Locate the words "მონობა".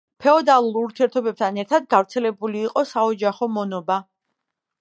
3.59-4.03